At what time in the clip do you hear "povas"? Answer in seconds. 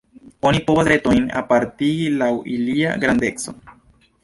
0.69-0.87